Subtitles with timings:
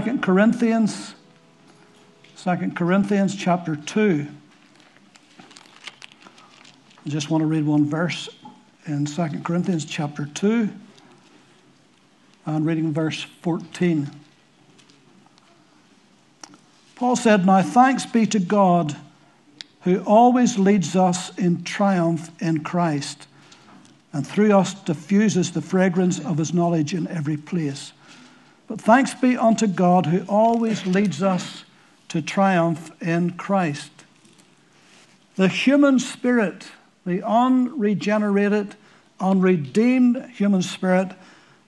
[0.00, 1.14] 2 Corinthians,
[2.38, 4.26] 2 Corinthians chapter 2.
[7.04, 8.30] I just want to read one verse
[8.86, 10.70] in 2 Corinthians chapter 2
[12.46, 14.10] and reading verse 14.
[16.96, 18.96] Paul said, Now thanks be to God
[19.82, 23.26] who always leads us in triumph in Christ
[24.14, 27.92] and through us diffuses the fragrance of his knowledge in every place.
[28.72, 31.64] But thanks be unto God who always leads us
[32.08, 33.90] to triumph in Christ.
[35.34, 36.68] The human spirit,
[37.04, 38.76] the unregenerated,
[39.20, 41.10] unredeemed human spirit,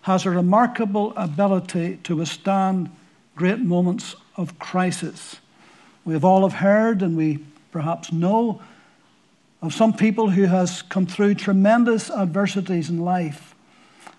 [0.01, 2.91] has a remarkable ability to withstand
[3.37, 5.41] great moments of crisis.
[6.07, 8.63] We have all have heard and we perhaps know
[9.61, 13.55] of some people who has come through tremendous adversities in life.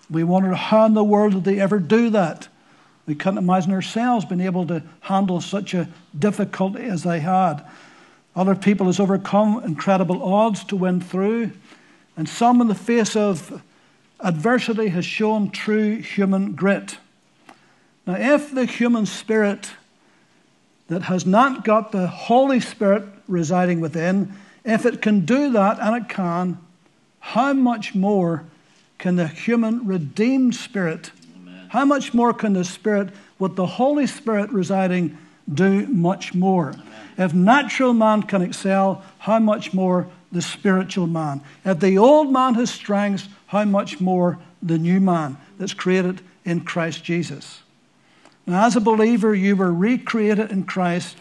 [0.08, 2.46] We wonder how in the world did they ever do that?
[3.06, 7.62] We couldn't imagine ourselves being able to handle such a difficulty as they had.
[8.34, 11.52] Other people has overcome incredible odds to win through,
[12.16, 13.62] and some in the face of
[14.20, 16.98] adversity has shown true human grit.
[18.06, 19.70] Now, if the human spirit
[20.88, 24.34] that has not got the Holy Spirit residing within
[24.66, 26.58] if it can do that, and it can,
[27.20, 28.44] how much more
[28.98, 31.12] can the human redeemed spirit.
[31.68, 35.16] How much more can the spirit with the Holy Spirit residing
[35.52, 36.70] do much more?
[36.70, 36.84] Amen.
[37.18, 41.40] If natural man can excel, how much more the spiritual man?
[41.64, 46.60] If the old man has strengths, how much more the new man that's created in
[46.62, 47.62] Christ Jesus?
[48.46, 51.16] Now, as a believer, you were recreated in Christ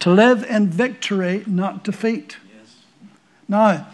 [0.00, 2.36] to live in victory, not defeat.
[3.48, 3.88] Now,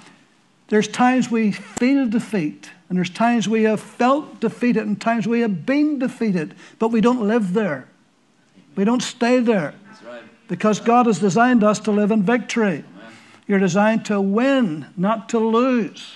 [0.68, 5.40] there's times we feel defeat, and there's times we have felt defeated, and times we
[5.40, 7.88] have been defeated, but we don't live there.
[8.76, 9.74] We don't stay there.
[10.06, 10.22] Right.
[10.48, 12.84] Because God has designed us to live in victory.
[12.84, 13.12] Amen.
[13.48, 16.14] You're designed to win, not to lose.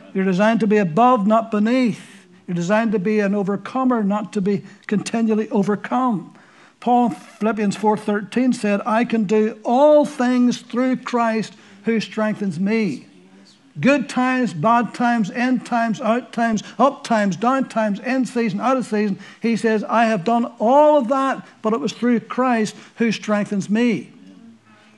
[0.00, 0.14] Right.
[0.14, 2.26] You're designed to be above, not beneath.
[2.46, 6.34] You're designed to be an overcomer, not to be continually overcome.
[6.78, 11.54] Paul Philippians 4:13 said, "I can do all things through Christ
[11.84, 13.06] who strengthens me.
[13.80, 18.76] Good times, bad times, end times, out times, up times, down times, end season, out
[18.76, 19.18] of season.
[19.42, 23.68] He says, I have done all of that, but it was through Christ who strengthens
[23.68, 24.12] me.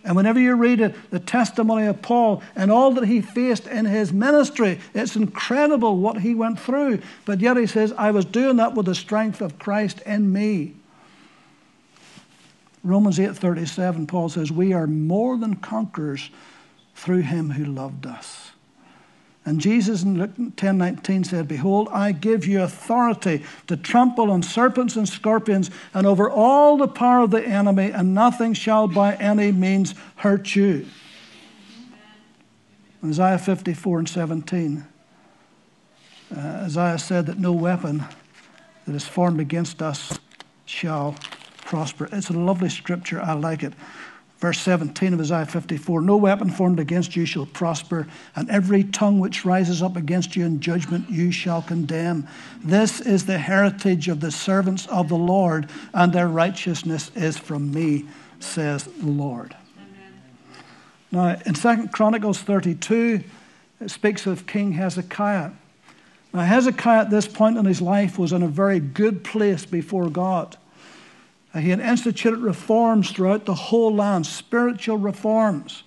[0.05, 3.87] And whenever you read it, the testimony of Paul and all that he faced in
[3.87, 7.01] his ministry, it's incredible what he went through.
[7.25, 10.75] But yet he says, I was doing that with the strength of Christ in me.
[12.85, 16.31] Romans 8:37 Paul says we are more than conquerors
[16.95, 18.53] through him who loved us.
[19.47, 24.97] And Jesus in Luke 10:19 said, "Behold, I give you authority to trample on serpents
[24.97, 29.53] and scorpions and over all the power of the enemy, and nothing shall by any
[29.53, 30.85] means hurt you."
[33.05, 34.85] Isaiah 54 and 17.
[36.37, 38.05] Uh, Isaiah said that no weapon
[38.85, 40.19] that is formed against us
[40.65, 41.15] shall
[41.65, 42.09] prosper.
[42.11, 43.23] It's a lovely scripture.
[43.23, 43.75] I like it.
[44.39, 49.19] Verse 17 of Isaiah 54 No weapon formed against you shall prosper, and every tongue
[49.19, 52.29] which rises up against you in judgment you shall condemn.
[52.63, 57.73] This is the heritage of the servants of the Lord, and their righteousness is from
[57.73, 58.05] me,
[58.39, 59.57] says the Lord.
[61.11, 63.23] Now, in 2 Chronicles 32,
[63.81, 65.53] it speaks of King Hezekiah.
[66.35, 70.11] Now, Hezekiah at this point in his life was in a very good place before
[70.11, 70.59] God.
[71.59, 75.83] He had instituted reforms throughout the whole land, spiritual reforms.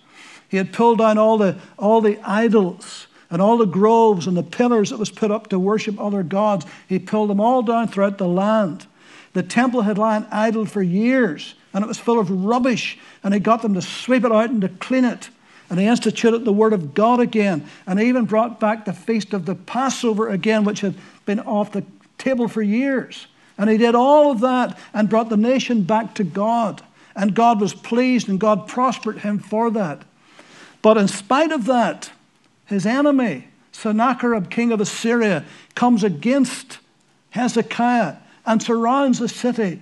[0.47, 4.43] He had pulled down all the, all the idols and all the groves and the
[4.43, 6.65] pillars that was put up to worship other gods.
[6.87, 8.87] He pulled them all down throughout the land.
[9.33, 13.39] The temple had lain idle for years and it was full of rubbish, and he
[13.39, 15.29] got them to sweep it out and to clean it.
[15.69, 19.33] And he instituted the word of God again, and he even brought back the feast
[19.33, 20.95] of the Passover again, which had
[21.25, 21.83] been off the
[22.17, 23.27] table for years.
[23.59, 26.81] And he did all of that and brought the nation back to God.
[27.13, 30.01] And God was pleased and God prospered him for that.
[30.81, 32.09] But in spite of that,
[32.65, 35.43] his enemy, Sennacherib, king of Assyria,
[35.75, 36.79] comes against
[37.31, 38.15] Hezekiah
[38.45, 39.81] and surrounds the city.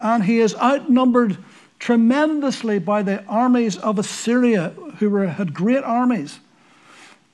[0.00, 1.38] And he is outnumbered
[1.80, 4.68] tremendously by the armies of Assyria,
[4.98, 6.38] who were, had great armies.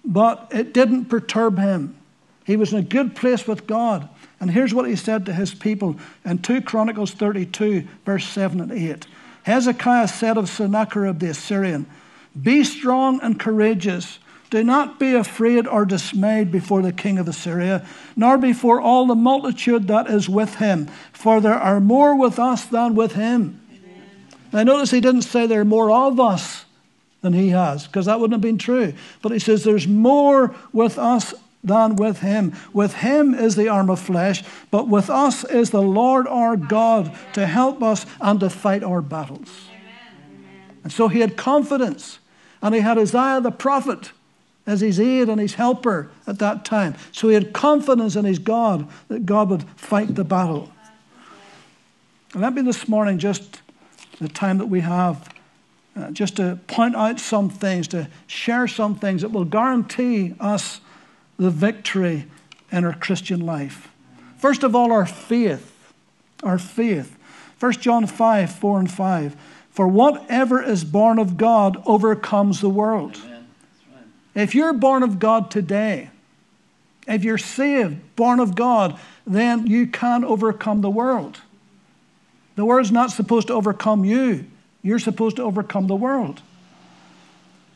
[0.02, 1.96] But it didn't perturb him.
[2.46, 4.08] He was in a good place with God.
[4.40, 8.72] And here's what he said to his people in 2 Chronicles 32, verse 7 and
[8.72, 9.06] 8.
[9.44, 11.86] Hezekiah said of Sennacherib the Assyrian,
[12.40, 14.18] Be strong and courageous.
[14.50, 17.86] Do not be afraid or dismayed before the king of Assyria,
[18.16, 22.64] nor before all the multitude that is with him, for there are more with us
[22.64, 23.60] than with him.
[24.52, 26.64] Now, notice he didn't say there are more of us
[27.22, 28.94] than he has, because that wouldn't have been true.
[29.22, 31.34] But he says there's more with us
[31.64, 32.52] than with him.
[32.72, 37.16] With him is the arm of flesh, but with us is the Lord our God
[37.32, 39.48] to help us and to fight our battles.
[40.84, 42.18] And so he had confidence,
[42.62, 44.12] and he had Isaiah the prophet
[44.66, 46.94] as his aid and his helper at that time.
[47.12, 50.70] So he had confidence in his God that God would fight the battle.
[52.32, 53.62] And let me this morning, just
[54.20, 55.32] the time that we have,
[55.96, 60.80] uh, just to point out some things, to share some things that will guarantee us
[61.36, 62.26] the victory
[62.70, 63.88] in our Christian life.
[64.38, 65.92] First of all, our faith.
[66.42, 67.16] Our faith.
[67.60, 69.36] 1 John 5 4 and 5.
[69.70, 73.20] For whatever is born of God overcomes the world.
[74.34, 76.10] If you're born of God today,
[77.06, 81.40] if you're saved, born of God, then you can overcome the world.
[82.56, 84.46] The world's not supposed to overcome you,
[84.82, 86.42] you're supposed to overcome the world.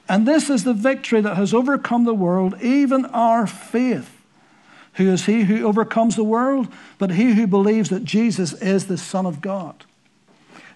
[0.09, 4.15] And this is the victory that has overcome the world, even our faith.
[4.95, 6.69] Who is he who overcomes the world?
[6.99, 9.85] But he who believes that Jesus is the Son of God.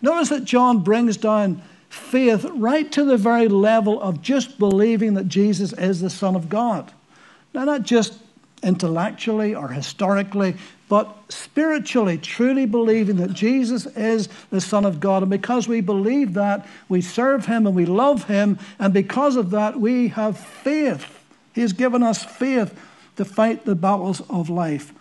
[0.00, 5.28] Notice that John brings down faith right to the very level of just believing that
[5.28, 6.92] Jesus is the Son of God.
[7.54, 8.18] Now, not just
[8.62, 10.56] intellectually or historically,
[10.92, 15.22] but spiritually, truly believing that Jesus is the Son of God.
[15.22, 18.58] And because we believe that, we serve Him and we love Him.
[18.78, 21.24] And because of that, we have faith.
[21.54, 22.78] He has given us faith
[23.16, 24.92] to fight the battles of life.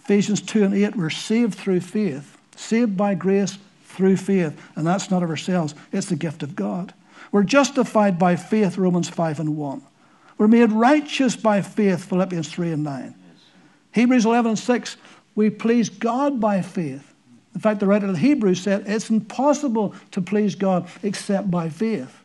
[0.00, 4.60] Ephesians 2 and 8, we're saved through faith, saved by grace through faith.
[4.76, 6.92] And that's not of ourselves, it's the gift of God.
[7.32, 9.82] We're justified by faith, Romans 5 and 1.
[10.36, 13.14] We're made righteous by faith, Philippians 3 and 9.
[13.92, 14.96] Hebrews 11 and 6,
[15.34, 17.14] we please God by faith.
[17.54, 21.68] In fact, the writer of the Hebrews said it's impossible to please God except by
[21.68, 22.16] faith.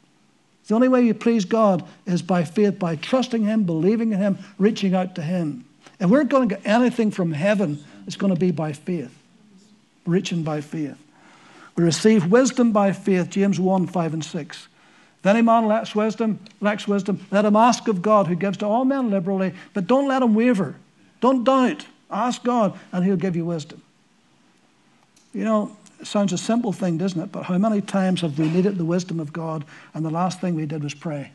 [0.67, 4.37] The only way you please God is by faith, by trusting Him, believing in Him,
[4.57, 5.65] reaching out to Him.
[5.99, 9.15] If we're going to get anything from heaven, it's going to be by faith,
[10.05, 10.97] reaching by faith.
[11.75, 14.67] We receive wisdom by faith, James 1 5 and 6.
[15.19, 18.65] If any man lacks wisdom, lacks wisdom, let him ask of God, who gives to
[18.65, 20.75] all men liberally, but don't let him waver.
[21.19, 21.85] Don't doubt.
[22.09, 23.81] Ask God, and he'll give you wisdom.
[25.33, 27.31] You know, it sounds a simple thing, doesn't it?
[27.31, 30.55] But how many times have we needed the wisdom of God, and the last thing
[30.55, 31.31] we did was pray?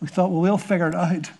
[0.00, 1.30] We thought, well, we'll figure it out.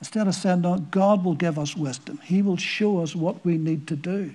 [0.00, 2.18] Instead of saying, no, God will give us wisdom.
[2.24, 4.34] He will show us what we need to do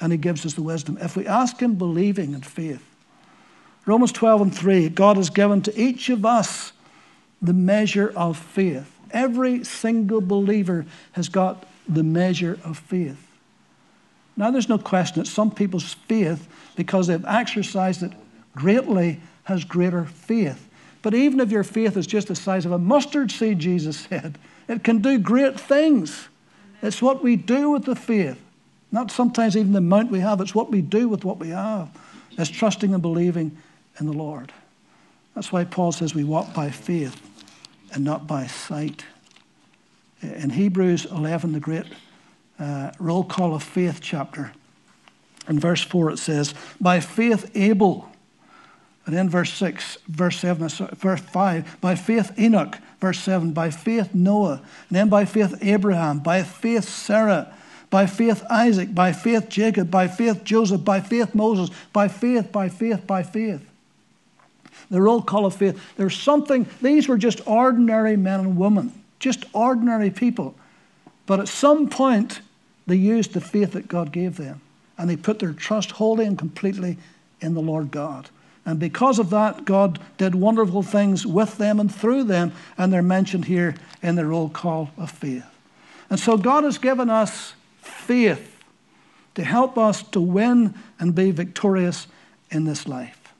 [0.00, 0.98] and He gives us the wisdom.
[1.00, 2.84] If we ask Him believing in faith,
[3.86, 6.72] Romans 12 and 3, God has given to each of us
[7.40, 8.94] the measure of faith.
[9.10, 13.24] Every single believer has got the measure of faith.
[14.36, 18.12] Now, there's no question that some people's faith, because they've exercised it
[18.54, 20.68] greatly, has greater faith.
[21.02, 24.38] But even if your faith is just the size of a mustard seed, Jesus said,
[24.68, 26.28] it can do great things.
[26.82, 28.40] It's what we do with the faith.
[28.92, 31.90] Not sometimes even the amount we have, it's what we do with what we have.
[32.36, 33.56] It's trusting and believing
[33.98, 34.52] in the Lord.
[35.34, 37.20] That's why Paul says we walk by faith
[37.92, 39.04] and not by sight.
[40.22, 41.84] In Hebrews 11, the great
[42.58, 44.52] uh, roll call of faith chapter,
[45.48, 48.08] in verse 4 it says, By faith Abel,
[49.06, 54.14] and in verse 6, verse 7, verse 5, by faith Enoch, verse 7, by faith
[54.14, 57.54] Noah, and then by faith Abraham, by faith Sarah
[57.90, 58.94] by faith, Isaac.
[58.94, 59.90] By faith, Jacob.
[59.90, 60.84] By faith, Joseph.
[60.84, 61.74] By faith, Moses.
[61.92, 63.64] By faith, by faith, by faith.
[64.90, 65.80] The roll call of faith.
[65.96, 70.54] There's something, these were just ordinary men and women, just ordinary people.
[71.26, 72.40] But at some point,
[72.86, 74.60] they used the faith that God gave them.
[74.96, 76.96] And they put their trust wholly and completely
[77.40, 78.30] in the Lord God.
[78.64, 83.02] And because of that, God did wonderful things with them and through them, and they're
[83.02, 85.46] mentioned here in the roll call of faith.
[86.10, 88.56] And so God has given us faith
[89.36, 92.08] to help us to win and be victorious
[92.50, 93.32] in this life.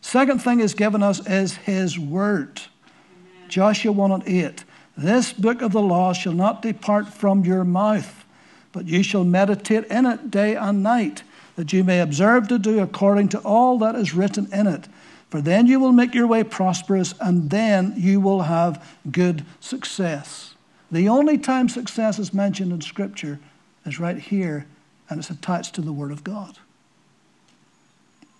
[0.00, 2.60] Second thing He's given us is His Word.
[2.60, 3.48] Amen.
[3.50, 4.64] Joshua 1 and 8.
[4.96, 8.24] This book of the law shall not depart from your mouth,
[8.72, 11.22] but you shall meditate in it day and night,
[11.56, 14.88] that you may observe to do according to all that is written in it.
[15.30, 20.54] For then you will make your way prosperous, and then you will have good success.
[20.92, 23.40] The only time success is mentioned in Scripture
[23.84, 24.66] is right here
[25.10, 26.58] and it's attached to the Word of God.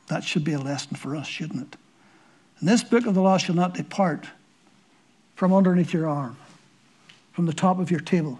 [0.06, 1.78] That should be a lesson for us, shouldn't it?
[2.60, 4.26] And this book of the law shall not depart.
[5.34, 6.36] from underneath your arm,
[7.34, 8.38] from the top of your table,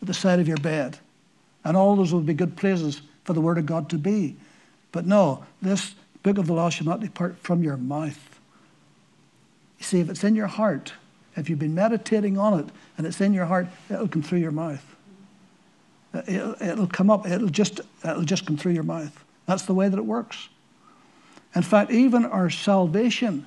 [0.00, 0.98] at the side of your bed.
[1.62, 4.34] And all those would be good places for the Word of God to be.
[4.92, 8.40] But no, this book of the law shall not depart from your mouth.
[9.78, 10.94] You see, if it's in your heart,
[11.36, 12.66] if you've been meditating on it
[12.96, 14.84] and it's in your heart, it'll come through your mouth.
[16.26, 19.24] It'll, it'll come up, it'll just, it'll just come through your mouth.
[19.46, 20.48] That's the way that it works.
[21.54, 23.46] In fact, even our salvation,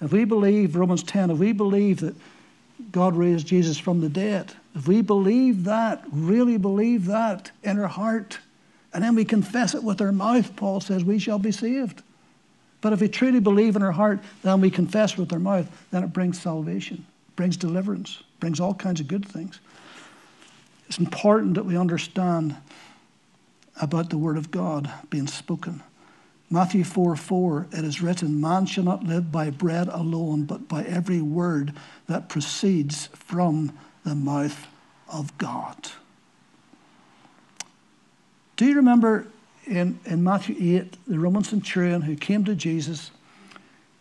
[0.00, 2.14] if we believe, Romans 10, if we believe that
[2.90, 7.88] God raised Jesus from the dead, if we believe that, really believe that in our
[7.88, 8.38] heart,
[8.92, 12.02] and then we confess it with our mouth, Paul says, we shall be saved.
[12.80, 16.02] But if we truly believe in our heart, then we confess with our mouth, then
[16.02, 19.60] it brings salvation, brings deliverance, brings all kinds of good things.
[20.88, 22.56] It's important that we understand
[23.80, 25.82] about the Word of God being spoken.
[26.52, 30.84] Matthew 4 4, it is written, Man shall not live by bread alone, but by
[30.84, 31.72] every word
[32.08, 33.72] that proceeds from
[34.04, 34.66] the mouth
[35.10, 35.88] of God.
[38.56, 39.28] Do you remember
[39.66, 43.12] in, in Matthew 8, the Roman centurion who came to Jesus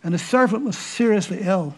[0.03, 1.74] and his servant was seriously ill?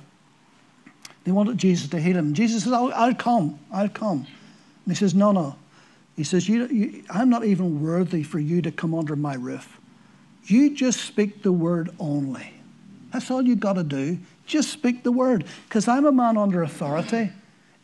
[1.24, 2.34] They wanted Jesus to heal him.
[2.34, 4.26] Jesus says, I'll, I'll come, I'll come.
[4.86, 5.56] And he says, No, no.
[6.16, 9.80] He says, you, you, I'm not even worthy for you to come under my roof.
[10.46, 12.54] You just speak the word only.
[13.12, 14.18] That's all you got to do.
[14.46, 15.46] Just speak the word.
[15.68, 17.32] Because I'm a man under authority.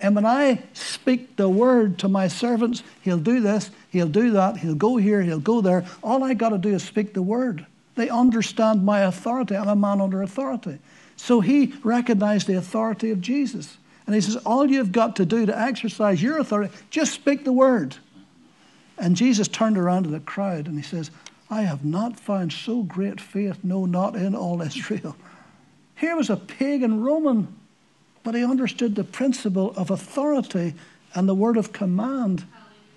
[0.01, 4.58] And when I speak the word to my servants, he'll do this, he'll do that,
[4.58, 5.86] he'll go here, he'll go there.
[6.01, 7.66] All I got to do is speak the word.
[7.96, 9.58] They understand my authority.
[9.58, 10.80] I'm a man under authority.
[11.18, 13.78] So he recognized the authority of Jesus.
[14.06, 17.51] And he says, All you've got to do to exercise your authority, just speak the
[17.51, 17.98] word.
[18.98, 21.12] And Jesus turned around to the crowd and he says,
[21.50, 25.15] I have not found so great faith, no, not in all Israel.
[25.96, 27.53] Here was a pagan Roman,
[28.24, 30.75] but he understood the principle of authority
[31.13, 32.46] and the word of command.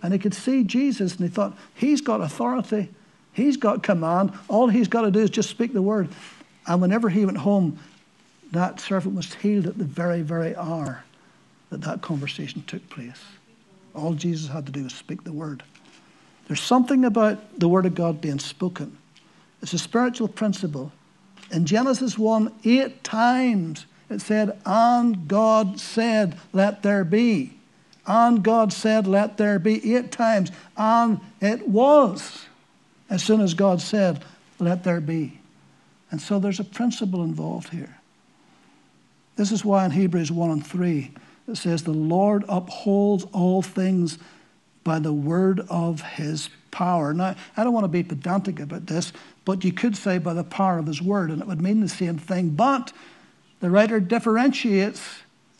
[0.03, 2.91] And he could see Jesus and he thought, He's got authority,
[3.33, 4.33] He's got command.
[4.49, 6.09] All he's got to do is just speak the word.
[6.67, 7.79] And whenever he went home,
[8.53, 11.05] that servant was healed at the very, very hour
[11.71, 13.23] that that conversation took place.
[13.95, 15.63] All Jesus had to do was speak the word.
[16.53, 18.99] There's something about the Word of God being spoken.
[19.63, 20.93] It's a spiritual principle.
[21.51, 27.55] In Genesis 1, eight times it said, And God said, Let there be.
[28.07, 29.97] And God said, Let there be.
[29.97, 30.53] Eight times.
[30.77, 32.45] And it was.
[33.09, 34.23] As soon as God said,
[34.59, 35.41] Let there be.
[36.11, 37.97] And so there's a principle involved here.
[39.37, 41.13] This is why in Hebrews 1 and 3
[41.49, 44.19] it says, The Lord upholds all things
[44.85, 47.13] by the word of his power.
[47.15, 49.13] Now, I don't want to be pedantic about this,
[49.45, 51.89] but you could say by the power of his word, and it would mean the
[51.89, 52.51] same thing.
[52.51, 52.93] But
[53.61, 55.01] the writer differentiates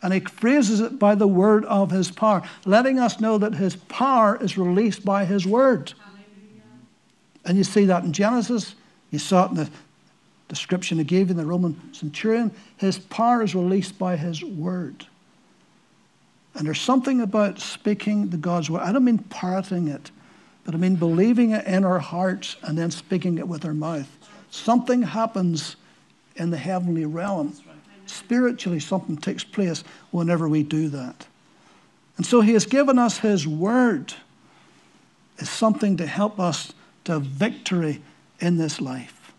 [0.01, 3.77] and he phrases it by the word of his power, letting us know that his
[3.77, 5.93] power is released by his word.
[7.45, 8.75] And you see that in Genesis,
[9.11, 9.69] you saw it in the
[10.49, 12.51] description he gave in the Roman centurion.
[12.75, 15.07] His power is released by his word.
[16.55, 18.81] And there's something about speaking the God's word.
[18.81, 20.11] I don't mean parroting it,
[20.65, 24.09] but I mean believing it in our hearts and then speaking it with our mouth.
[24.51, 25.75] Something happens
[26.35, 27.53] in the heavenly realm.
[28.05, 31.25] Spiritually, something takes place whenever we do that.
[32.17, 34.13] And so he has given us his word
[35.39, 36.73] as something to help us
[37.05, 38.01] to victory
[38.39, 39.33] in this life.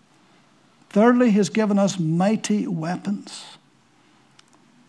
[0.91, 3.45] Thirdly, he has given us mighty weapons.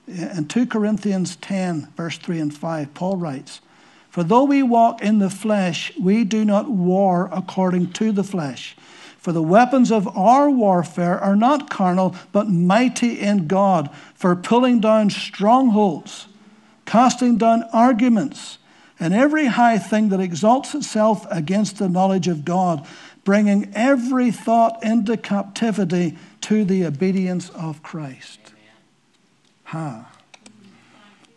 [0.08, 3.62] In 2 Corinthians 10, verse 3 and 5, Paul writes,
[4.10, 8.78] For though we walk in the flesh, we do not war according to the flesh.
[9.18, 14.80] For the weapons of our warfare are not carnal, but mighty in God, for pulling
[14.80, 16.28] down strongholds,
[16.86, 18.60] casting down arguments,
[19.00, 22.86] and every high thing that exalts itself against the knowledge of God,
[23.24, 28.45] bringing every thought into captivity to the obedience of Christ.
[29.66, 30.12] Ha.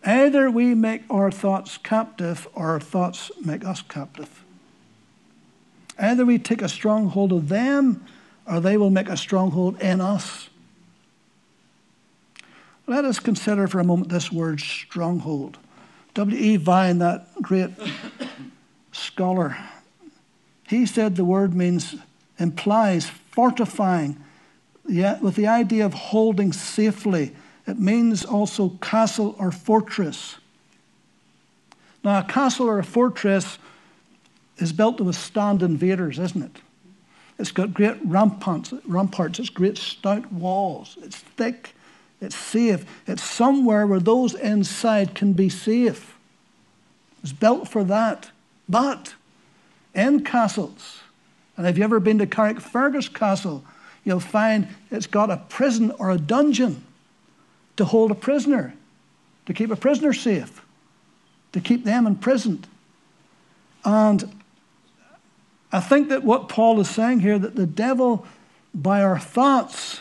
[0.05, 4.45] Either we make our thoughts captive or our thoughts make us captive.
[5.99, 8.05] Either we take a stronghold of them
[8.47, 10.49] or they will make a stronghold in us.
[12.87, 15.59] Let us consider for a moment this word stronghold.
[16.15, 16.57] W.E.
[16.57, 17.71] Vine, that great
[18.93, 19.59] scholar,
[20.67, 21.97] he said the word means,
[22.39, 24.23] implies fortifying,
[24.85, 27.35] with the idea of holding safely
[27.69, 30.37] it means also castle or fortress.
[32.03, 33.59] Now, a castle or a fortress
[34.57, 36.63] is built to withstand invaders, isn't it?
[37.39, 41.75] It's got great ramparts, ramparts, it's great stout walls, it's thick,
[42.21, 42.85] It's safe.
[43.07, 46.17] It's somewhere where those inside can be safe.
[47.23, 48.31] It's built for that.
[48.69, 49.15] But
[49.95, 51.01] in castles,
[51.57, 53.65] and if you've ever been to Carrickfergus Castle?
[54.05, 56.83] You'll find it's got a prison or a dungeon
[57.79, 58.75] to hold a prisoner,
[59.47, 60.65] to keep a prisoner safe,
[61.53, 62.67] to keep them imprisoned.
[63.85, 64.43] And
[65.71, 68.27] I think that what Paul is saying here, that the devil,
[68.75, 70.01] by our thoughts,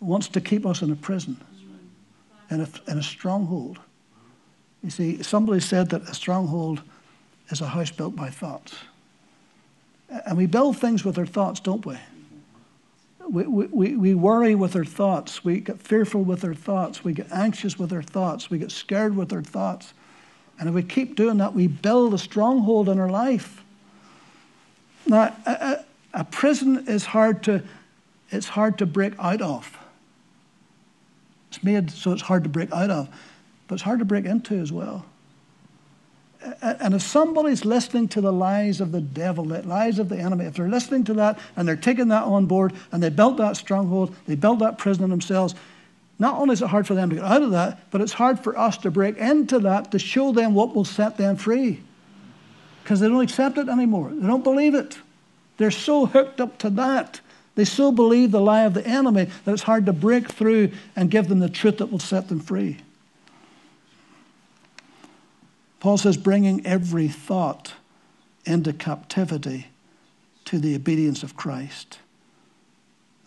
[0.00, 1.36] wants to keep us in a prison,
[2.50, 3.80] in a, in a stronghold.
[4.84, 6.82] You see, somebody said that a stronghold
[7.48, 8.76] is a house built by thoughts.
[10.08, 11.98] And we build things with our thoughts, don't we?
[13.30, 15.44] We, we, we worry with our thoughts.
[15.44, 17.04] We get fearful with our thoughts.
[17.04, 18.50] We get anxious with our thoughts.
[18.50, 19.92] We get scared with our thoughts.
[20.58, 23.62] And if we keep doing that, we build a stronghold in our life.
[25.06, 27.62] Now, a, a prison is hard to,
[28.30, 29.76] it's hard to break out of.
[31.50, 33.08] It's made so it's hard to break out of,
[33.66, 35.04] but it's hard to break into as well.
[36.62, 40.44] And if somebody's listening to the lies of the devil, the lies of the enemy,
[40.44, 43.56] if they're listening to that and they're taking that on board and they built that
[43.56, 45.54] stronghold, they built that prison in themselves,
[46.18, 48.40] not only is it hard for them to get out of that, but it's hard
[48.40, 51.82] for us to break into that to show them what will set them free.
[52.82, 54.10] Because they don't accept it anymore.
[54.12, 54.98] They don't believe it.
[55.56, 57.20] They're so hooked up to that.
[57.56, 61.10] They so believe the lie of the enemy that it's hard to break through and
[61.10, 62.78] give them the truth that will set them free.
[65.88, 67.72] Paul says, bringing every thought
[68.44, 69.68] into captivity
[70.44, 72.00] to the obedience of Christ.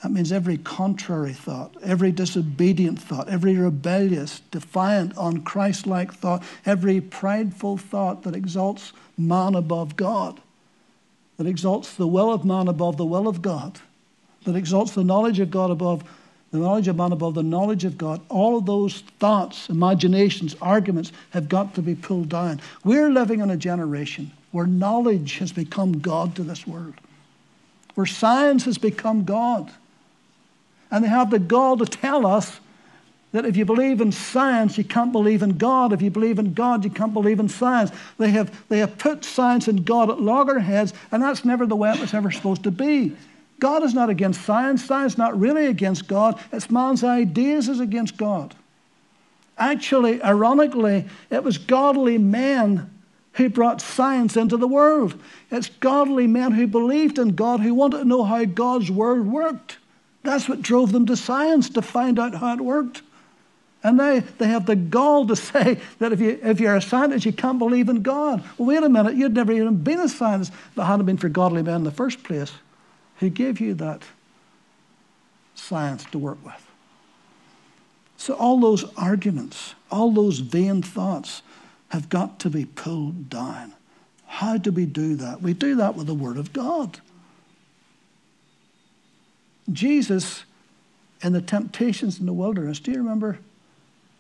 [0.04, 7.02] That means every contrary thought, every disobedient thought, every rebellious, defiant, unchristlike like thought, every
[7.02, 10.40] prideful thought that exalts man above God,
[11.38, 13.80] that exalts the will of man above the will of God,
[14.44, 16.04] that exalts the knowledge of God above
[16.52, 21.12] the knowledge of man above the knowledge of God, all of those thoughts, imaginations, arguments
[21.32, 22.60] have got to be pulled down.
[22.84, 26.96] We're living in a generation where knowledge has become God to this world,
[27.96, 29.72] where science has become God.
[30.92, 32.60] And they have the gall to tell us
[33.32, 35.94] that if you believe in science, you can't believe in God.
[35.94, 37.92] If you believe in God, you can't believe in science.
[38.18, 41.94] They have, they have put science and God at loggerheads, and that's never the way
[41.94, 43.16] it was ever supposed to be.
[43.62, 44.84] God is not against science.
[44.84, 46.38] Science is not really against God.
[46.52, 48.56] It's man's ideas is against God.
[49.56, 52.90] Actually, ironically, it was godly men
[53.34, 55.14] who brought science into the world.
[55.52, 59.78] It's godly men who believed in God, who wanted to know how God's word worked.
[60.24, 63.04] That's what drove them to science, to find out how it worked.
[63.84, 67.28] And they, they have the gall to say that if, you, if you're a scientist,
[67.28, 68.44] you can't believe in God.
[68.58, 71.30] Well, wait a minute, you'd never even been a scientist if it hadn't been for
[71.30, 72.52] godly men in the first place.
[73.22, 74.02] Who gave you that
[75.54, 76.68] science to work with?
[78.18, 81.44] So, all those arguments, all those vain thoughts
[81.90, 83.74] have got to be pulled down.
[84.26, 85.42] How do we do that?
[85.42, 87.00] We do that with the Word of God.
[89.72, 90.44] Jesus,
[91.22, 93.38] in the temptations in the wilderness, do you remember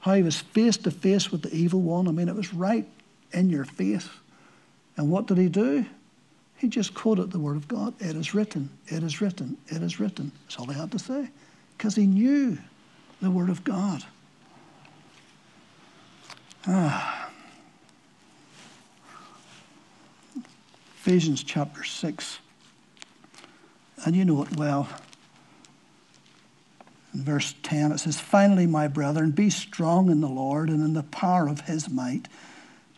[0.01, 2.07] how he was face to face with the evil one?
[2.07, 2.87] I mean, it was right
[3.31, 4.09] in your face.
[4.95, 5.85] And what did he do?
[6.62, 7.95] He just quoted the word of God.
[8.00, 10.32] It is written, it is written, it is written.
[10.43, 11.28] That's all he had to say.
[11.76, 12.56] Because he knew
[13.19, 14.04] the word of God.
[16.67, 17.32] Ah.
[20.97, 22.38] Ephesians chapter 6.
[24.06, 24.88] And you know it well.
[27.15, 30.93] In verse 10, it says, Finally, my brethren, be strong in the Lord and in
[30.93, 32.28] the power of his might.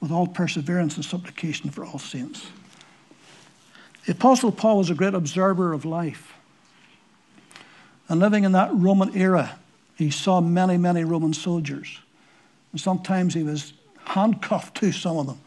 [0.00, 2.46] with all perseverance and supplication for all saints.
[4.06, 6.32] The Apostle Paul was a great observer of life.
[8.08, 9.58] And living in that Roman era,
[9.96, 11.98] he saw many, many Roman soldiers.
[12.72, 13.72] And sometimes he was
[14.04, 15.40] handcuffed to some of them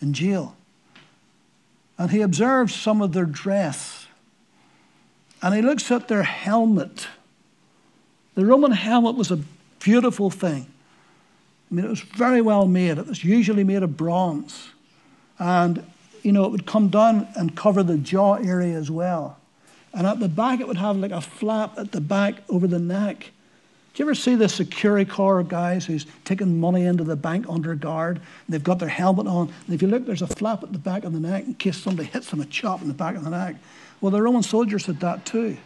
[0.00, 0.56] in jail.
[1.96, 4.06] And he observes some of their dress.
[5.40, 7.06] And he looks at their helmet.
[8.34, 9.38] The Roman helmet was a
[9.78, 10.66] beautiful thing.
[11.72, 12.98] I mean, it was very well made.
[12.98, 14.68] It was usually made of bronze.
[15.38, 15.82] And,
[16.22, 19.38] you know, it would come down and cover the jaw area as well.
[19.94, 22.78] And at the back, it would have like a flap at the back over the
[22.78, 23.30] neck.
[23.94, 28.20] Do you ever see the Securicor guys who's taking money into the bank under guard?
[28.50, 29.50] they've got their helmet on.
[29.66, 31.78] And if you look, there's a flap at the back of the neck in case
[31.78, 33.56] somebody hits them a chop in the back of the neck.
[34.02, 35.56] Well, the Roman soldiers had that too.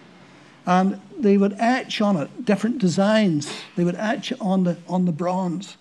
[0.67, 3.53] And they would etch on it different designs.
[3.75, 5.77] They would etch on the, on the bronze.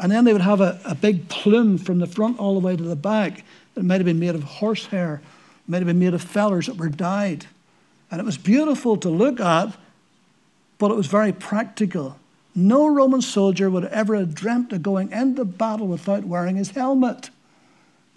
[0.00, 2.76] And then they would have a, a big plume from the front all the way
[2.76, 5.20] to the back that might have been made of horsehair,
[5.68, 7.46] might have been made of feathers that were dyed.
[8.10, 9.76] And it was beautiful to look at
[10.80, 12.18] but it was very practical.
[12.54, 17.30] No Roman soldier would ever have dreamt of going into battle without wearing his helmet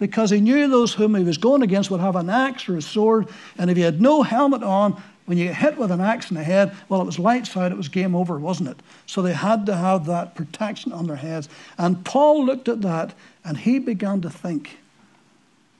[0.00, 2.82] because he knew those whom he was going against would have an axe or a
[2.82, 6.30] sword, and if he had no helmet on, when you get hit with an axe
[6.30, 8.76] in the head, well, it was lights out, it was game over, wasn't it?
[9.06, 11.48] So they had to have that protection on their heads.
[11.78, 14.78] And Paul looked at that and he began to think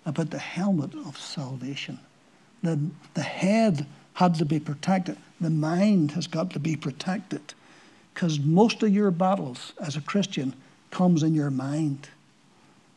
[0.07, 1.99] about the helmet of salvation.
[2.63, 2.79] The,
[3.13, 5.19] the head had to be protected.
[5.41, 7.53] The mind has got to be protected
[8.15, 10.55] because most of your battles as a Christian
[10.91, 12.09] comes in your mind.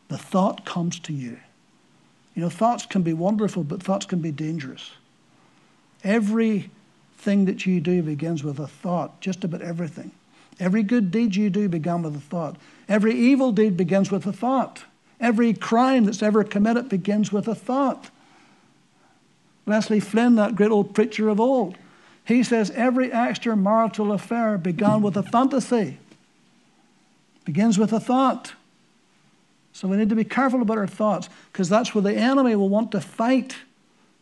[0.08, 1.38] The thought comes to you.
[2.34, 4.92] You know, thoughts can be wonderful, but thoughts can be dangerous.
[6.04, 10.12] Everything that you do begins with a thought, just about everything.
[10.60, 12.56] Every good deed you do began with a thought.
[12.88, 14.84] Every evil deed begins with a thought.
[15.20, 18.10] Every crime that's ever committed begins with a thought.
[19.66, 21.76] Leslie Flynn, that great old preacher of old,
[22.24, 25.98] he says every extramarital affair began with a fantasy,
[27.44, 28.52] begins with a thought.
[29.72, 32.68] So we need to be careful about our thoughts because that's where the enemy will
[32.68, 33.56] want to fight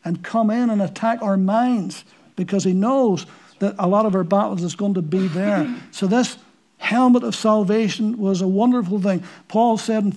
[0.07, 2.05] and come in and attack our minds
[2.37, 3.27] because he knows
[3.59, 5.75] that a lot of our battles is going to be there.
[5.91, 6.39] So this
[6.79, 9.25] helmet of salvation was a wonderful thing.
[9.49, 10.13] Paul said in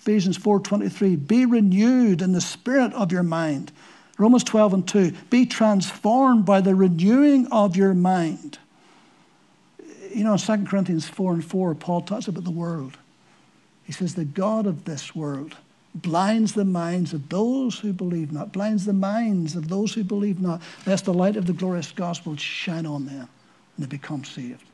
[0.00, 3.72] Ephesians 4:23, "Be renewed in the spirit of your mind."
[4.18, 8.58] Romans 12 and 2 be transformed by the renewing of your mind.
[10.14, 12.98] You know, in 2 Corinthians 4 and 4, Paul talks about the world.
[13.84, 15.56] He says, The God of this world
[15.94, 20.40] blinds the minds of those who believe not, blinds the minds of those who believe
[20.40, 23.28] not, lest the light of the glorious gospel shine on them
[23.76, 24.64] and they become saved.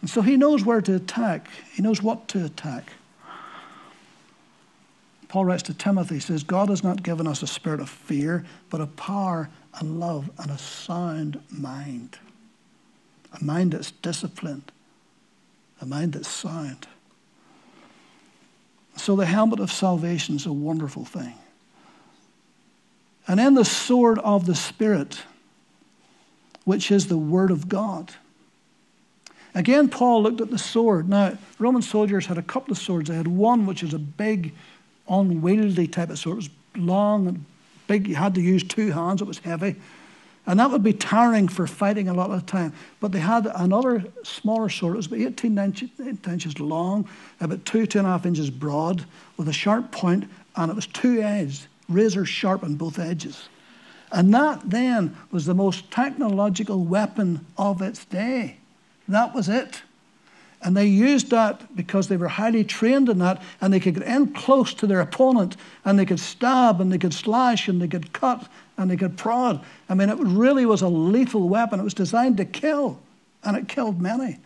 [0.00, 2.92] And so he knows where to attack, he knows what to attack.
[5.28, 8.44] Paul writes to Timothy, he says, God has not given us a spirit of fear,
[8.68, 12.18] but of power and love and a sound mind.
[13.40, 14.72] A mind that's disciplined,
[15.80, 16.88] a mind that's sound.
[18.96, 21.34] So the helmet of salvation is a wonderful thing.
[23.26, 25.22] And then the sword of the Spirit,
[26.64, 28.12] which is the Word of God.
[29.54, 31.08] Again, Paul looked at the sword.
[31.08, 33.08] Now, Roman soldiers had a couple of swords.
[33.08, 34.54] They had one which is a big
[35.08, 36.34] unwieldy type of sword.
[36.34, 37.44] It was long and
[37.86, 38.06] big.
[38.06, 39.20] You had to use two hands.
[39.20, 39.76] It was heavy.
[40.50, 42.72] And that would be tiring for fighting a lot of time.
[42.98, 44.94] But they had another smaller sword.
[44.94, 47.08] It was about 18 inches long,
[47.40, 49.04] about two, two and a half inches broad,
[49.36, 53.48] with a sharp point, and it was two edged, razor sharp on both edges.
[54.10, 58.56] And that then was the most technological weapon of its day.
[59.06, 59.82] That was it.
[60.62, 64.02] And they used that because they were highly trained in that, and they could get
[64.02, 67.86] in close to their opponent, and they could stab, and they could slash, and they
[67.86, 68.48] could cut,
[68.80, 69.62] and they could prod.
[69.90, 71.78] I mean, it really was a lethal weapon.
[71.78, 72.98] It was designed to kill,
[73.44, 74.38] and it killed many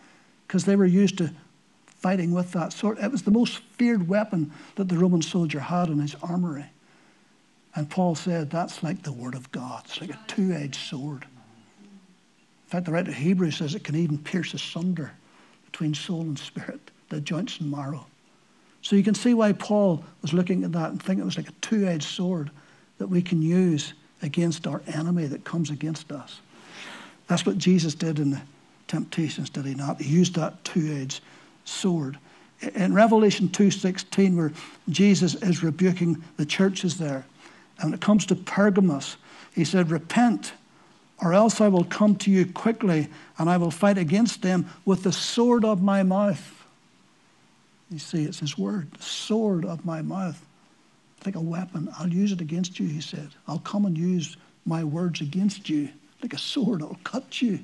[0.45, 1.31] because they were used to
[1.85, 2.97] fighting with that sword.
[2.99, 6.65] It was the most feared weapon that the Roman soldier had in his armory.
[7.75, 11.23] And Paul said that's like the Word of God, it's like a two edged sword.
[11.23, 15.13] In fact, the writer of Hebrews says it can even pierce asunder
[15.65, 18.05] between soul and spirit, the joints and marrow.
[18.81, 21.49] So you can see why Paul was looking at that and thinking it was like
[21.49, 22.51] a two edged sword
[22.97, 23.93] that we can use
[24.25, 26.39] against our enemy that comes against us.
[27.27, 28.41] That's what Jesus did in the
[28.87, 30.01] temptations, did he not?
[30.01, 31.21] He used that two edged
[31.63, 32.17] sword.
[32.73, 34.51] In Revelation 2:16, where
[34.89, 37.25] Jesus is rebuking the churches there,
[37.79, 39.17] and when it comes to Pergamos,
[39.53, 40.53] he said, Repent
[41.21, 43.07] or else I will come to you quickly
[43.37, 46.65] and I will fight against them with the sword of my mouth.
[47.89, 50.45] You see, it's his word, the sword of my mouth.
[51.25, 51.89] Like a weapon.
[51.97, 53.29] I'll use it against you, he said.
[53.47, 55.89] I'll come and use my words against you.
[56.21, 57.59] Like a sword, it'll cut you.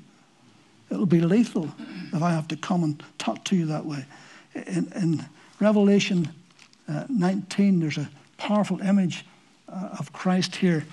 [0.90, 1.70] It'll be lethal
[2.12, 4.04] if I have to come and talk to you that way.
[4.54, 5.24] In, in
[5.60, 6.28] Revelation
[6.88, 9.24] uh, 19, there's a powerful image
[9.68, 10.84] uh, of Christ here.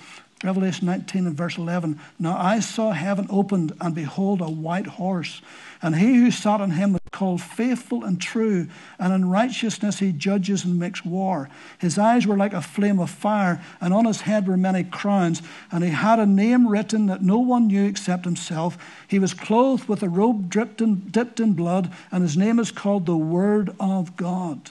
[0.42, 2.00] Revelation 19 and verse 11.
[2.18, 5.42] Now I saw heaven opened, and behold, a white horse.
[5.82, 8.68] And he who sat on him called faithful and true,
[8.98, 11.48] and in righteousness he judges and makes war.
[11.78, 15.42] His eyes were like a flame of fire, and on his head were many crowns.
[15.72, 18.78] And he had a name written that no one knew except himself.
[19.08, 22.70] He was clothed with a robe dipped in, dipped in blood, and his name is
[22.70, 24.70] called the Word of God.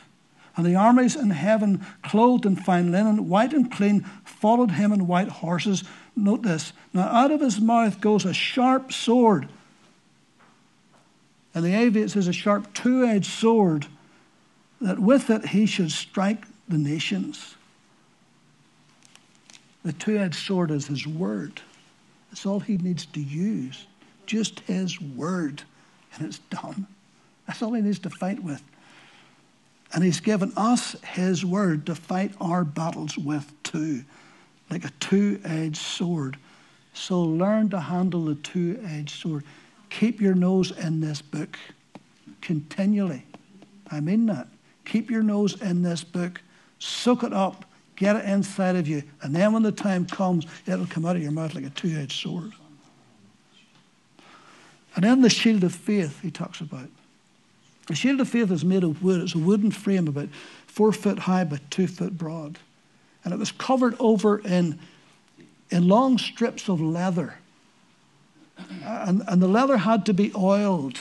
[0.56, 5.08] And the armies in heaven, clothed in fine linen, white and clean, followed him on
[5.08, 5.84] white horses.
[6.16, 6.74] Note this.
[6.94, 9.48] Now, out of his mouth goes a sharp sword.
[11.54, 13.88] And the AV it says a sharp two edged sword,
[14.82, 17.56] that with it he should strike the nations.
[19.84, 21.62] The two edged sword is his word.
[22.30, 23.88] That's all he needs to use.
[24.26, 25.64] Just his word.
[26.16, 26.86] And it's done.
[27.48, 28.62] That's all he needs to fight with.
[29.94, 34.04] And He's given us His word to fight our battles with too,
[34.70, 36.38] like a two edged sword.
[36.94, 39.44] So learn to handle the two edged sword.
[39.90, 41.58] Keep your nose in this book
[42.42, 43.26] continually.
[43.92, 44.48] I mean that.
[44.86, 46.42] Keep your nose in this book.
[46.80, 47.66] Soak it up.
[47.96, 49.04] Get it inside of you.
[49.22, 51.90] And then when the time comes, it'll come out of your mouth like a two
[51.98, 52.54] edged sword.
[54.96, 56.90] And then the shield of faith, he talks about.
[57.88, 59.22] The shield of faith is made of wood.
[59.22, 60.30] It's a wooden frame about
[60.68, 62.60] four foot high by two foot broad.
[63.24, 64.80] And it was covered over in,
[65.70, 67.39] in long strips of leather.
[68.84, 71.00] And, and the leather had to be oiled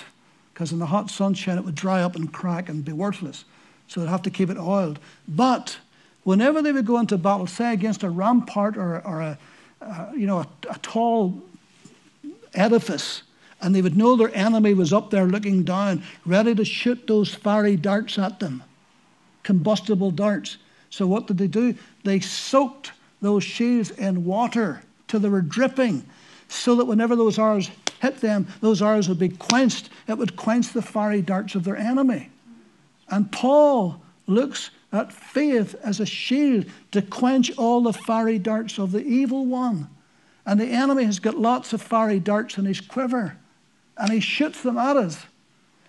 [0.52, 3.44] because in the hot sunshine it would dry up and crack and be worthless.
[3.86, 4.98] So they'd have to keep it oiled.
[5.26, 5.78] But
[6.24, 9.38] whenever they would go into battle, say against a rampart or, or a,
[10.14, 11.42] you know, a, a tall
[12.54, 13.22] edifice,
[13.60, 17.34] and they would know their enemy was up there looking down, ready to shoot those
[17.34, 18.62] fiery darts at them,
[19.42, 20.58] combustible darts.
[20.90, 21.74] So, what did they do?
[22.04, 26.04] They soaked those shields in water till they were dripping,
[26.48, 29.90] so that whenever those arrows hit them, those arrows would be quenched.
[30.06, 32.30] It would quench the fiery darts of their enemy.
[33.08, 38.92] And Paul looks at faith as a shield to quench all the fiery darts of
[38.92, 39.88] the evil one.
[40.46, 43.37] And the enemy has got lots of fiery darts in his quiver
[43.98, 45.26] and he shoots them at us.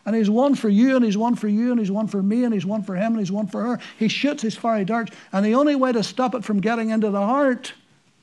[0.05, 2.43] And he's one for you, and he's one for you, and he's one for me,
[2.43, 3.79] and he's one for him, and he's one for her.
[3.99, 7.11] He shoots his fiery darts, and the only way to stop it from getting into
[7.11, 7.73] the heart,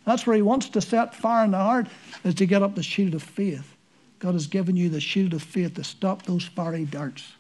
[0.07, 1.89] that's where he wants to set fire in the heart,
[2.25, 3.75] is to get up the shield of faith.
[4.21, 7.35] God has given you the shield of faith to stop those fiery darts.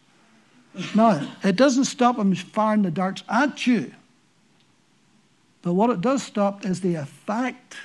[0.94, 3.92] Now, it doesn't stop him firing the darts at you.
[5.62, 7.76] But what it does stop is the effect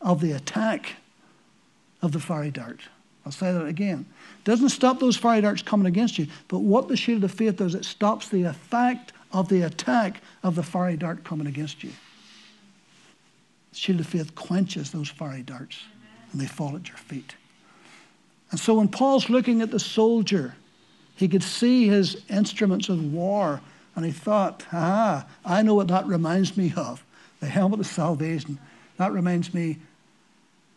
[0.00, 0.96] of the attack
[2.02, 2.80] of the fiery dart.
[3.24, 4.06] I'll say that again.
[4.38, 7.56] It doesn't stop those fiery darts coming against you, but what the shield of faith
[7.56, 11.90] does, it stops the effect of the attack of the fiery dart coming against you.
[13.74, 15.80] The shield of faith quenches those fiery darts
[16.30, 17.34] and they fall at your feet.
[18.52, 20.54] And so when Paul's looking at the soldier,
[21.16, 23.60] he could see his instruments of war
[23.96, 27.04] and he thought, ah, I know what that reminds me of.
[27.40, 28.60] The helmet of salvation.
[28.96, 29.78] That reminds me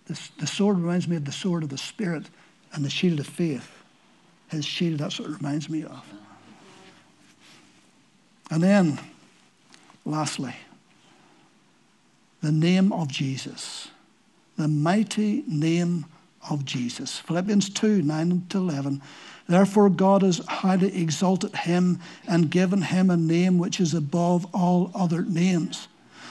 [0.08, 2.24] the, the sword reminds me of the sword of the Spirit
[2.74, 3.70] and the shield of faith.
[4.48, 6.04] His shield, that's what it reminds me of.
[8.50, 8.98] And then,
[10.04, 10.56] lastly,
[12.42, 13.90] the name of Jesus.
[14.58, 16.06] The mighty name
[16.50, 17.20] of Jesus.
[17.20, 19.02] Philippians 2 9 to 11.
[19.48, 24.92] Therefore, God has highly exalted him and given him a name which is above all
[24.94, 25.88] other names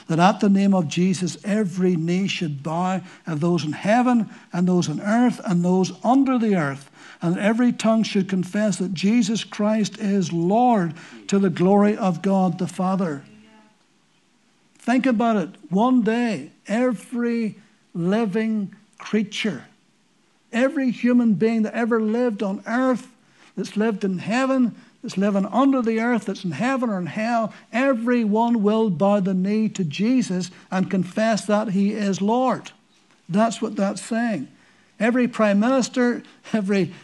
[0.08, 4.66] that at the name of Jesus every knee should bow of those in heaven and
[4.66, 6.90] those on earth and those under the earth,
[7.20, 10.94] and every tongue should confess that Jesus Christ is Lord
[11.28, 13.24] to the glory of God the Father.
[14.86, 15.50] Think about it.
[15.68, 17.56] One day, every
[17.92, 19.64] living creature,
[20.52, 23.08] every human being that ever lived on earth,
[23.56, 27.52] that's lived in heaven, that's living under the earth, that's in heaven or in hell,
[27.72, 32.70] everyone will bow the knee to Jesus and confess that he is Lord.
[33.28, 34.46] That's what that's saying.
[35.00, 36.22] Every prime minister,
[36.52, 36.94] every,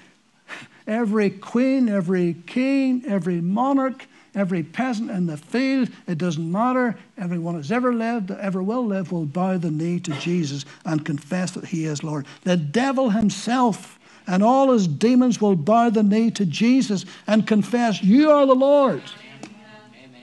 [0.86, 6.96] every queen, every king, every monarch, every peasant in the field, it doesn't matter.
[7.18, 11.52] Everyone who's ever lived, ever will live, will bow the knee to Jesus and confess
[11.52, 12.26] that he is Lord.
[12.42, 18.02] The devil himself and all his demons will bow the knee to Jesus and confess,
[18.02, 19.02] You are the Lord.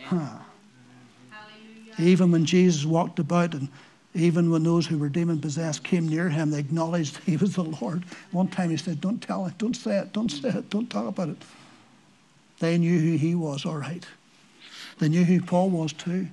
[0.06, 0.38] Huh.
[1.98, 3.68] Even when Jesus walked about and
[4.16, 7.64] even when those who were demon possessed came near him, they acknowledged he was the
[7.64, 8.04] Lord.
[8.32, 11.08] One time he said, Don't tell it, don't say it, don't say it, don't talk
[11.08, 11.38] about it.
[12.60, 14.06] They knew who he was, all right.
[15.00, 16.28] They knew who Paul was too.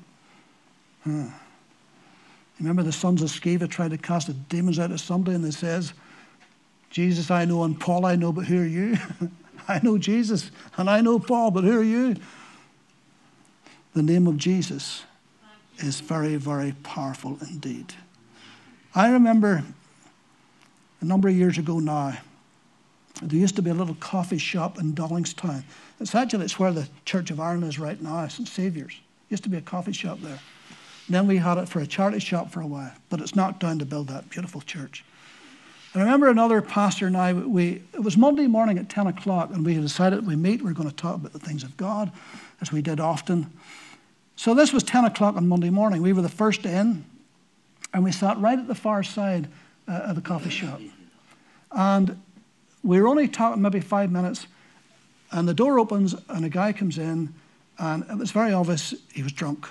[1.04, 1.26] Huh.
[2.58, 5.50] Remember the sons of Sceva tried to cast the demons out of somebody and they
[5.50, 5.92] says,
[6.90, 8.96] Jesus I know and Paul I know, but who are you?
[9.68, 12.16] I know Jesus and I know Paul, but who are you?
[13.94, 15.04] The name of Jesus
[15.78, 17.94] is very, very powerful indeed.
[18.94, 19.64] I remember
[21.00, 22.16] a number of years ago now,
[23.22, 25.64] there used to be a little coffee shop in Dollingstown.
[26.00, 28.48] It's actually it's where the Church of Ireland is right now, St.
[28.48, 29.00] Saviour's.
[29.30, 30.38] Used to be a coffee shop there.
[31.06, 33.60] And then we had it for a charity shop for a while, but it's knocked
[33.60, 35.04] down to build that beautiful church.
[35.94, 39.64] I remember another pastor and I, we, it was Monday morning at 10 o'clock, and
[39.64, 42.12] we had decided we meet, we are going to talk about the things of God,
[42.60, 43.50] as we did often.
[44.36, 46.02] So this was 10 o'clock on Monday morning.
[46.02, 47.04] We were the first in,
[47.94, 49.48] and we sat right at the far side
[49.88, 50.80] uh, of the coffee shop.
[51.70, 52.20] And
[52.82, 54.46] were only talking maybe five minutes,
[55.32, 57.34] and the door opens, and a guy comes in,
[57.78, 59.66] and it was very obvious he was drunk.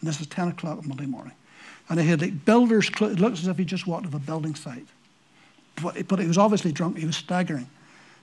[0.00, 1.32] And this is 10 o'clock on Monday morning.
[1.88, 3.14] And he had like builder's clothes.
[3.14, 4.86] It looks as if he just walked off a building site.
[5.82, 6.98] But, but he was obviously drunk.
[6.98, 7.68] He was staggering.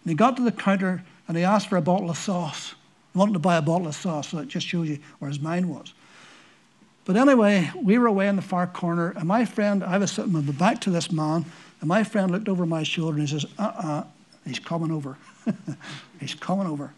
[0.03, 2.75] And he got to the counter and he asked for a bottle of sauce.
[3.13, 5.39] He wanted to buy a bottle of sauce, so it just shows you where his
[5.39, 5.93] mind was.
[7.03, 10.33] But anyway, we were away in the far corner, and my friend, I was sitting
[10.33, 11.45] with my back to this man,
[11.81, 14.03] and my friend looked over my shoulder and he says, uh uh-uh, uh
[14.47, 15.17] he's coming over.
[16.19, 16.93] he's coming over.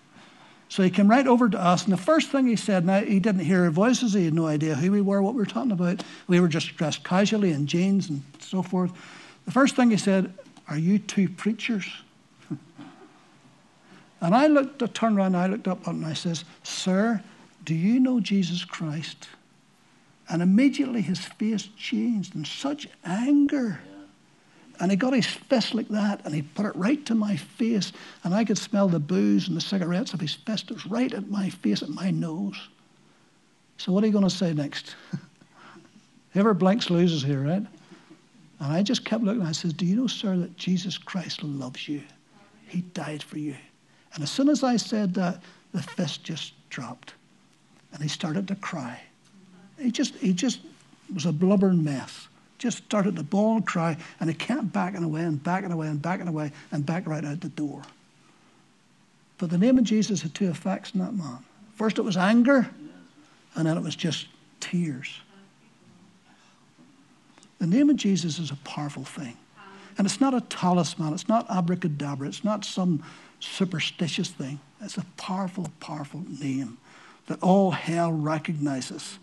[0.70, 3.20] So he came right over to us, and the first thing he said, now he
[3.20, 5.72] didn't hear our voices, he had no idea who we were, what we were talking
[5.72, 6.04] about.
[6.28, 8.92] We were just dressed casually in jeans and so forth.
[9.46, 10.32] The first thing he said,
[10.68, 11.88] Are you two preachers?
[14.22, 17.24] and I looked, I turned around, I looked up and I says, Sir,
[17.64, 19.28] do you know Jesus Christ?
[20.30, 23.80] And immediately his face changed in such anger.
[24.80, 27.92] And he got his fist like that and he put it right to my face.
[28.24, 30.72] And I could smell the booze and the cigarettes of his fist.
[30.72, 32.70] It was right at my face, at my nose.
[33.78, 34.96] So, what are you going to say next?
[36.32, 37.66] Whoever blinks loses here, right?
[38.60, 39.42] And I just kept looking.
[39.42, 42.02] I said, Do you know, sir, that Jesus Christ loves you?
[42.68, 43.56] He died for you.
[44.14, 45.42] And as soon as I said that,
[45.74, 47.14] the fist just dropped.
[47.94, 49.00] And he started to cry.
[49.78, 50.62] He just, he just
[51.14, 52.29] was a blubbering mess
[52.60, 56.02] just started to bawl and cry, and he kept backing away and backing away and
[56.02, 57.82] backing away and back right out the door.
[59.38, 61.40] But the name of Jesus had two effects in that man.
[61.76, 62.70] First, it was anger,
[63.56, 64.28] and then it was just
[64.60, 65.22] tears.
[67.60, 69.38] The name of Jesus is a powerful thing.
[69.98, 73.04] And it's not a talisman, it's not abracadabra, it's not some
[73.40, 74.60] superstitious thing.
[74.82, 76.78] It's a powerful, powerful name
[77.28, 79.20] that all hell recognizes.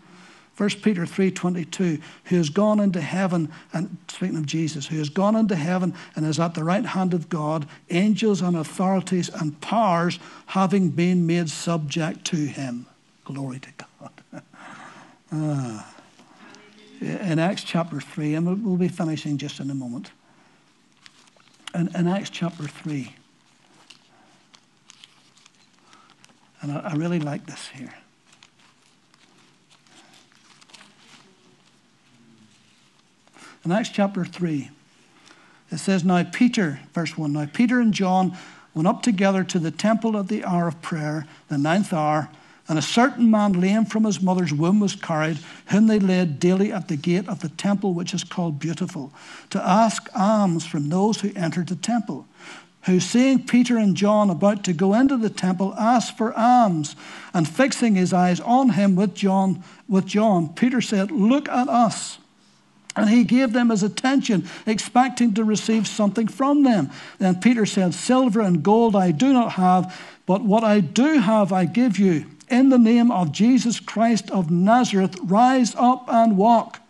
[0.57, 5.35] 1 Peter 3:22, who has gone into heaven, and speaking of Jesus, who has gone
[5.35, 10.17] into heaven and is at the right hand of God, angels and authorities and powers
[10.47, 12.87] having been made subject to him.
[13.23, 13.69] Glory to
[14.01, 14.43] God.
[15.31, 15.93] ah.
[16.99, 20.09] In Acts chapter 3, and we'll be finishing just in a moment.
[21.75, 23.13] In, in Acts chapter 3,
[26.63, 27.93] and I, I really like this here.
[33.67, 34.69] In Acts chapter 3,
[35.73, 38.37] it says, Now Peter, verse 1, now Peter and John
[38.73, 42.29] went up together to the temple at the hour of prayer, the ninth hour,
[42.69, 46.71] and a certain man lame from his mother's womb was carried, whom they laid daily
[46.71, 49.11] at the gate of the temple which is called Beautiful,
[49.49, 52.25] to ask alms from those who entered the temple.
[52.83, 56.95] Who, seeing Peter and John about to go into the temple, asked for alms,
[57.33, 62.19] and fixing his eyes on him with John, with John, Peter said, Look at us.
[62.97, 66.89] And he gave them his attention, expecting to receive something from them.
[67.19, 71.53] Then Peter said, Silver and gold I do not have, but what I do have
[71.53, 72.25] I give you.
[72.49, 76.81] In the name of Jesus Christ of Nazareth, rise up and walk.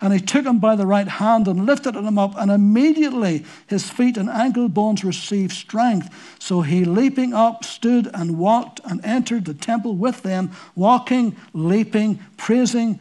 [0.00, 3.88] And he took him by the right hand and lifted him up, and immediately his
[3.90, 6.08] feet and ankle bones received strength.
[6.40, 12.20] So he, leaping up, stood and walked and entered the temple with them, walking, leaping,
[12.36, 12.98] praising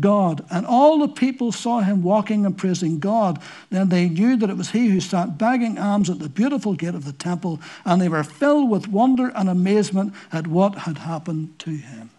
[0.00, 0.44] God.
[0.50, 3.40] And all the people saw him walking and praising God.
[3.70, 6.94] Then they knew that it was he who sat begging alms at the beautiful gate
[6.94, 11.58] of the temple, and they were filled with wonder and amazement at what had happened
[11.60, 12.10] to him.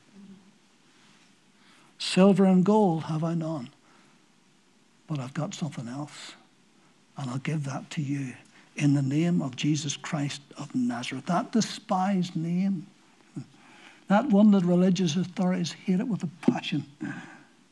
[2.00, 3.70] Silver and gold have I none,
[5.08, 6.34] but I've got something else,
[7.18, 8.34] and I'll give that to you
[8.76, 11.28] in the name of Jesus Christ of Nazareth.
[11.28, 12.88] That despised name,
[14.08, 16.86] that one that religious authorities hate it with a passion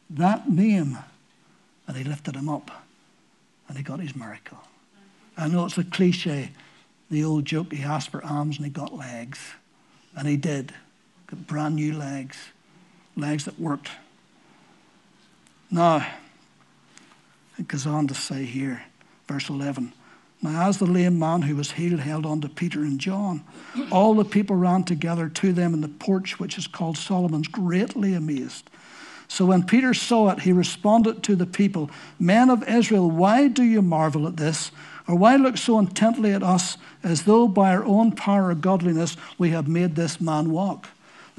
[0.09, 0.97] that name,
[1.87, 2.71] and he lifted him up,
[3.67, 4.59] and he got his miracle.
[5.37, 6.51] I know it's a cliche,
[7.09, 9.39] the old joke, he asked for arms and he got legs.
[10.15, 10.73] And he did.
[11.27, 12.37] Got brand new legs.
[13.15, 13.89] legs that worked.
[15.71, 16.05] Now,
[17.57, 18.83] it goes on to say here,
[19.27, 19.93] verse 11.
[20.41, 23.43] Now, as the lame man who was healed held on to Peter and John,
[23.91, 28.13] all the people ran together to them in the porch, which is called Solomon's, greatly
[28.13, 28.69] amazed.
[29.29, 33.63] So when Peter saw it, he responded to the people Men of Israel, why do
[33.63, 34.71] you marvel at this?
[35.07, 39.15] Or why look so intently at us as though by our own power or godliness
[39.37, 40.89] we have made this man walk?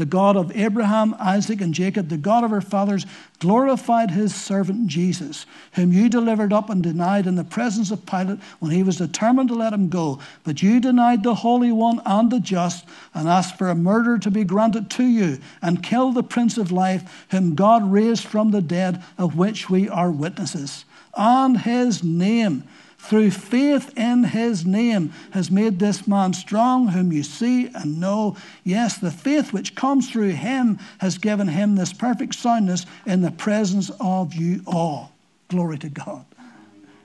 [0.01, 3.05] The God of Abraham, Isaac, and Jacob, the God of our fathers,
[3.39, 8.39] glorified his servant Jesus, whom you delivered up and denied in the presence of Pilate
[8.61, 10.19] when he was determined to let him go.
[10.43, 14.31] But you denied the Holy One and the just, and asked for a murder to
[14.31, 18.63] be granted to you, and killed the Prince of Life, whom God raised from the
[18.63, 20.87] dead, of which we are witnesses.
[21.15, 22.65] And his name
[23.03, 28.37] through faith in his name, has made this man strong, whom you see and know.
[28.63, 33.33] Yes, the faith which comes through him has given him this perfect soundness in the
[33.33, 35.13] presence of you all.
[35.49, 36.25] Glory to God.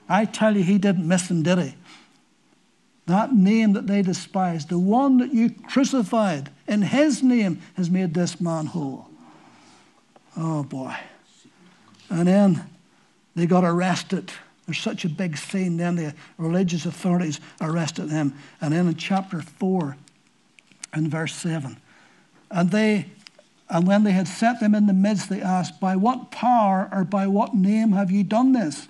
[0.07, 1.75] I tell you, he didn't miss him, did he?
[3.07, 8.13] That name that they despised, the one that you crucified, in his name has made
[8.13, 9.07] this man whole.
[10.37, 10.95] Oh boy.
[12.09, 12.69] And then
[13.35, 14.31] they got arrested.
[14.66, 15.78] There's such a big scene.
[15.78, 18.34] Then the religious authorities arrested them.
[18.61, 19.95] And then in chapter 4
[20.93, 21.78] and verse 7,
[22.51, 23.07] and they
[23.70, 27.03] and when they had set them in the midst, they asked, By what power or
[27.03, 28.88] by what name have you done this?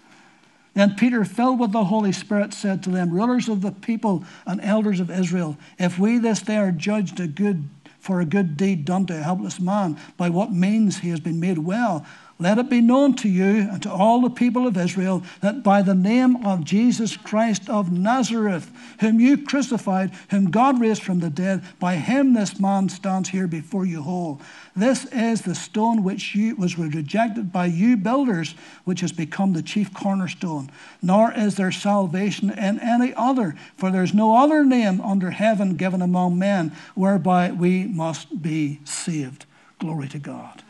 [0.74, 4.60] Then Peter, filled with the Holy Spirit, said to them, Rulers of the people and
[4.60, 7.70] elders of Israel, if we this day are judged a good
[8.00, 11.40] for a good deed done to a helpless man, by what means he has been
[11.40, 12.06] made well,
[12.38, 15.82] let it be known to you and to all the people of Israel that by
[15.82, 18.70] the name of Jesus Christ of Nazareth,
[19.00, 23.48] whom you crucified, whom God raised from the dead, by him this man stands here
[23.48, 24.42] before you whole.
[24.76, 29.64] This is the stone which you, was rejected by you builders, which has become the
[29.64, 30.70] chief cornerstone.
[31.02, 35.76] Nor is there salvation in any other, for there is no other name under heaven
[35.78, 39.46] given among men whereby we must be saved.
[39.80, 40.65] Glory to God.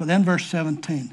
[0.00, 1.12] But then, verse 17,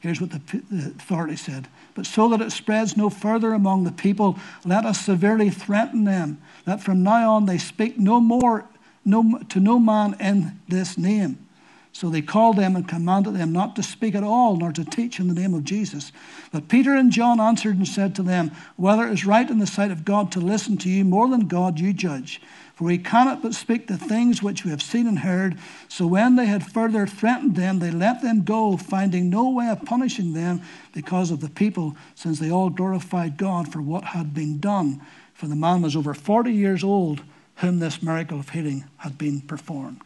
[0.00, 1.68] here's what the, the authority said.
[1.94, 6.42] But so that it spreads no further among the people, let us severely threaten them
[6.64, 8.64] that from now on they speak no more
[9.04, 11.46] no, to no man in this name.
[11.92, 15.20] So they called them and commanded them not to speak at all, nor to teach
[15.20, 16.10] in the name of Jesus.
[16.50, 19.66] But Peter and John answered and said to them, Whether it is right in the
[19.68, 22.40] sight of God to listen to you more than God, you judge.
[22.74, 25.56] For we cannot but speak the things which we have seen and heard.
[25.88, 29.84] So when they had further threatened them, they let them go, finding no way of
[29.84, 30.60] punishing them
[30.92, 35.00] because of the people, since they all glorified God for what had been done.
[35.34, 37.22] For the man was over 40 years old,
[37.56, 40.02] whom this miracle of healing had been performed.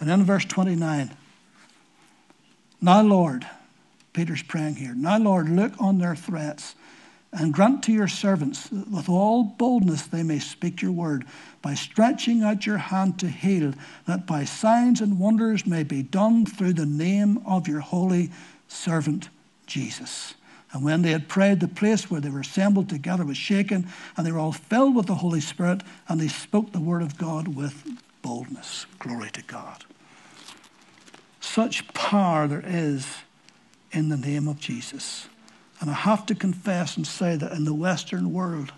[0.00, 1.16] And in verse 29,
[2.80, 3.46] now, Lord,
[4.12, 6.74] Peter's praying here, now, Lord, look on their threats
[7.32, 11.26] and grant to your servants that with all boldness they may speak your word
[11.60, 13.74] by stretching out your hand to heal,
[14.06, 18.30] that by signs and wonders may be done through the name of your holy
[18.66, 19.28] servant
[19.66, 20.34] Jesus.
[20.72, 24.26] And when they had prayed, the place where they were assembled together was shaken, and
[24.26, 27.48] they were all filled with the Holy Spirit, and they spoke the word of God
[27.48, 27.86] with
[28.20, 28.86] boldness.
[28.98, 29.84] Glory to God.
[31.40, 33.06] Such power there is
[33.92, 35.28] in the name of Jesus.
[35.80, 38.72] And I have to confess and say that in the Western world,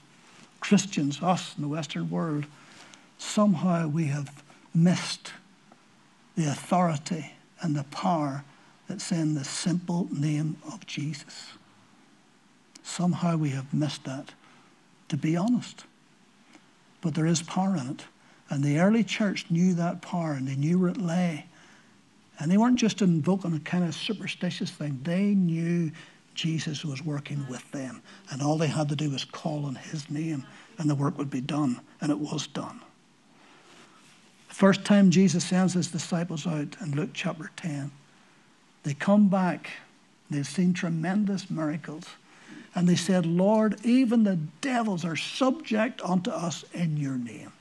[0.61, 2.47] Christians, us in the Western world,
[3.19, 4.43] somehow we have
[4.75, 5.33] missed
[6.37, 8.45] the authority and the power
[8.89, 11.53] that's in the simple name of Jesus.
[12.83, 14.33] Somehow we have missed that,
[15.09, 15.85] to be honest.
[17.01, 18.05] But there is power in it.
[18.49, 21.47] And the early church knew that power and they knew where it lay.
[22.39, 25.93] And they weren't just invoking a kind of superstitious thing, they knew
[26.41, 28.01] Jesus was working with them.
[28.31, 30.47] And all they had to do was call on his name,
[30.79, 31.79] and the work would be done.
[32.01, 32.81] And it was done.
[34.49, 37.91] The first time Jesus sends his disciples out in Luke chapter 10,
[38.85, 39.69] they come back.
[40.31, 42.07] They've seen tremendous miracles.
[42.75, 47.53] And they said, Lord, even the devils are subject unto us in your name.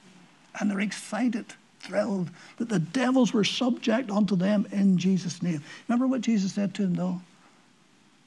[0.57, 1.47] And they're excited,
[1.81, 5.61] thrilled that the devils were subject unto them in Jesus' name.
[5.89, 7.21] Remember what Jesus said to them, though?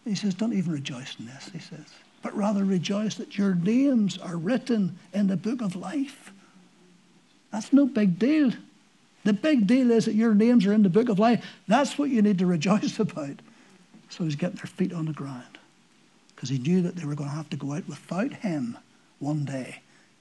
[0.04, 1.86] He says, Don't even rejoice in this, he says,
[2.22, 6.32] but rather rejoice that your names are written in the book of life.
[7.50, 8.52] That's no big deal.
[9.24, 11.44] The big deal is that your names are in the book of life.
[11.68, 13.40] That's what you need to rejoice about.
[14.08, 15.58] So he's getting their feet on the ground
[16.34, 18.76] because he knew that they were going to have to go out without him
[19.20, 19.80] one day.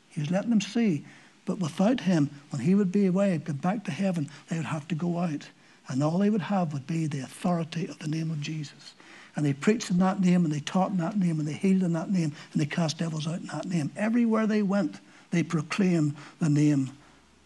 [0.10, 1.04] He was letting them see.
[1.46, 4.66] But without him, when he would be away, and go back to heaven, they would
[4.66, 5.50] have to go out.
[5.88, 8.94] And all they would have would be the authority of the name of Jesus.
[9.36, 11.84] And they preached in that name, and they taught in that name, and they healed
[11.84, 13.92] in that name, and they cast devils out in that name.
[13.96, 15.00] Everywhere they went,
[15.32, 16.92] they proclaimed the name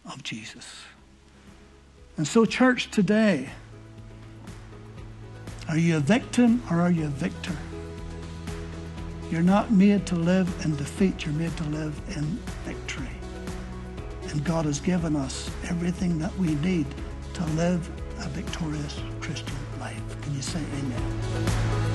[0.06, 0.84] of Jesus.
[2.18, 3.50] And so, church, today,
[5.68, 7.56] are you a victim or are you a victor?
[9.32, 12.24] You're not made to live in defeat, you're made to live in
[12.64, 13.10] victory.
[14.30, 16.86] And God has given us everything that we need
[17.34, 19.58] to live a victorious Christian
[20.36, 21.95] you say amen.